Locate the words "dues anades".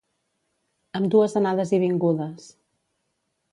1.17-1.75